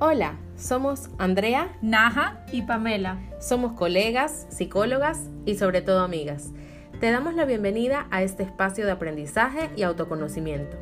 [0.00, 3.18] Hola, somos Andrea, Naja y Pamela.
[3.40, 6.52] Somos colegas, psicólogas y sobre todo amigas.
[7.00, 10.76] Te damos la bienvenida a este espacio de aprendizaje y autoconocimiento.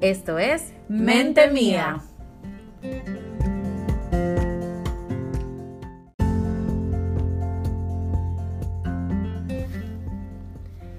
[0.00, 2.00] Esto es Mente Mía.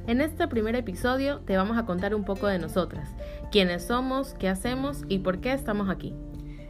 [0.08, 3.08] En este primer episodio te vamos a contar un poco de nosotras,
[3.50, 6.14] quiénes somos, qué hacemos y por qué estamos aquí.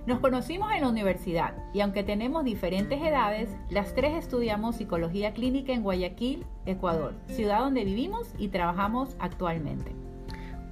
[0.07, 5.73] Nos conocimos en la universidad y aunque tenemos diferentes edades, las tres estudiamos psicología clínica
[5.73, 9.91] en Guayaquil, Ecuador, ciudad donde vivimos y trabajamos actualmente.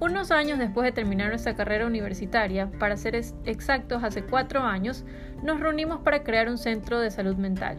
[0.00, 5.04] Unos años después de terminar nuestra carrera universitaria, para ser exactos hace cuatro años,
[5.44, 7.76] nos reunimos para crear un centro de salud mental.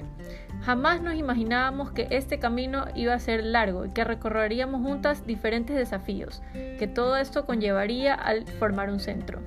[0.61, 5.75] Jamás nos imaginábamos que este camino iba a ser largo y que recorreríamos juntas diferentes
[5.75, 9.41] desafíos, que todo esto conllevaría al formar un centro.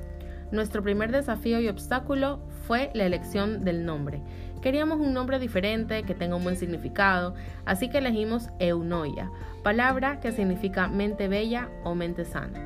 [0.51, 4.23] Nuestro primer desafío y obstáculo fue la elección del nombre.
[4.63, 7.35] Queríamos un nombre diferente, que tenga un buen significado,
[7.66, 9.30] así que elegimos Eunoia,
[9.63, 12.60] palabra que significa mente bella o mente sana.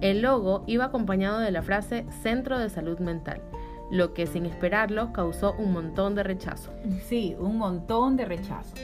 [0.00, 3.42] El logo iba acompañado de la frase Centro de Salud Mental,
[3.90, 6.72] lo que sin esperarlo causó un montón de rechazo.
[7.06, 8.74] Sí, un montón de rechazo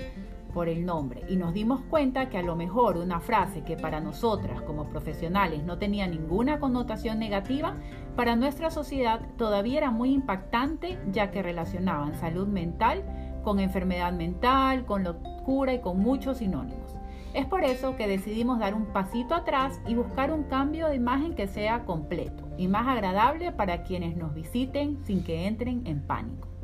[0.57, 4.01] por el nombre y nos dimos cuenta que a lo mejor una frase que para
[4.01, 7.75] nosotras como profesionales no tenía ninguna connotación negativa,
[8.17, 13.05] para nuestra sociedad todavía era muy impactante ya que relacionaban salud mental
[13.45, 16.95] con enfermedad mental, con locura y con muchos sinónimos.
[17.35, 21.35] Es por eso que decidimos dar un pasito atrás y buscar un cambio de imagen
[21.35, 26.56] que sea completo y más agradable para quienes nos visiten sin que entren en pánico.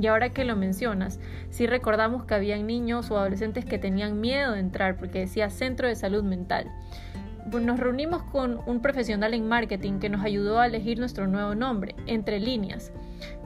[0.00, 4.52] Y ahora que lo mencionas, sí recordamos que habían niños o adolescentes que tenían miedo
[4.52, 6.70] de entrar porque decía Centro de Salud Mental.
[7.52, 11.94] Nos reunimos con un profesional en marketing que nos ayudó a elegir nuestro nuevo nombre,
[12.06, 12.90] Entre Líneas,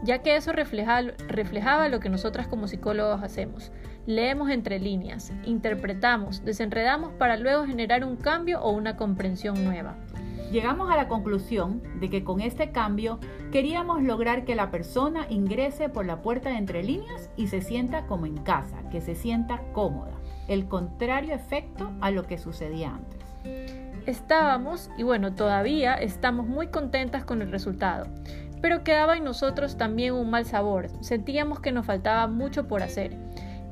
[0.05, 3.73] ya que eso reflejaba lo que nosotras como psicólogos hacemos.
[4.07, 9.97] Leemos entre líneas, interpretamos, desenredamos para luego generar un cambio o una comprensión nueva.
[10.51, 13.21] Llegamos a la conclusión de que con este cambio
[13.53, 18.07] queríamos lograr que la persona ingrese por la puerta de entre líneas y se sienta
[18.07, 20.13] como en casa, que se sienta cómoda.
[20.49, 23.19] El contrario efecto a lo que sucedía antes.
[24.07, 28.07] Estábamos, y bueno, todavía estamos muy contentas con el resultado,
[28.63, 30.89] pero quedaba en nosotros también un mal sabor.
[31.03, 33.19] Sentíamos que nos faltaba mucho por hacer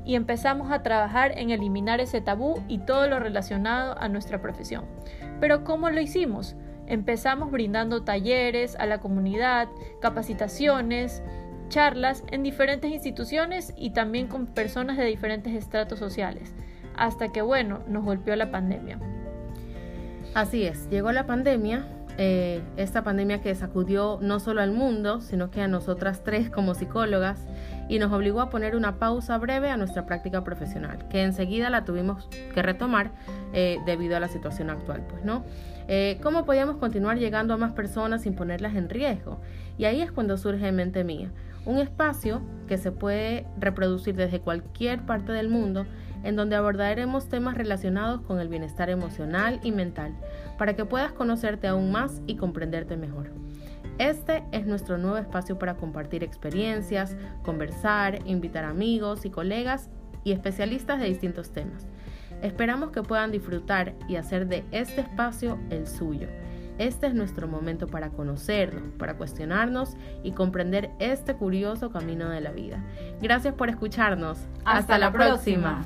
[0.05, 4.85] y empezamos a trabajar en eliminar ese tabú y todo lo relacionado a nuestra profesión.
[5.39, 6.55] Pero ¿cómo lo hicimos?
[6.87, 9.67] Empezamos brindando talleres a la comunidad,
[9.99, 11.21] capacitaciones,
[11.69, 16.53] charlas en diferentes instituciones y también con personas de diferentes estratos sociales,
[16.95, 18.99] hasta que, bueno, nos golpeó la pandemia.
[20.33, 21.87] Así es, llegó la pandemia,
[22.17, 26.73] eh, esta pandemia que sacudió no solo al mundo, sino que a nosotras tres como
[26.73, 27.45] psicólogas
[27.89, 31.85] y nos obligó a poner una pausa breve a nuestra práctica profesional, que enseguida la
[31.85, 33.11] tuvimos que retomar
[33.53, 35.43] eh, debido a la situación actual, pues, ¿no?
[35.87, 39.39] Eh, ¿Cómo podíamos continuar llegando a más personas sin ponerlas en riesgo?
[39.77, 41.31] Y ahí es cuando surge Mente Mía,
[41.65, 45.85] un espacio que se puede reproducir desde cualquier parte del mundo,
[46.23, 50.13] en donde abordaremos temas relacionados con el bienestar emocional y mental,
[50.57, 53.46] para que puedas conocerte aún más y comprenderte mejor.
[53.97, 59.89] Este es nuestro nuevo espacio para compartir experiencias, conversar, invitar amigos y colegas
[60.23, 61.87] y especialistas de distintos temas.
[62.41, 66.27] Esperamos que puedan disfrutar y hacer de este espacio el suyo.
[66.77, 72.51] Este es nuestro momento para conocernos, para cuestionarnos y comprender este curioso camino de la
[72.51, 72.83] vida.
[73.19, 74.37] Gracias por escucharnos.
[74.63, 75.83] Hasta, la próxima.